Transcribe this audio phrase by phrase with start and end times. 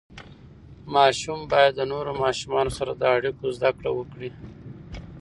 [0.95, 4.29] ماشوم باید د نورو ماشومانو سره د اړیکو زده کړه وکړي.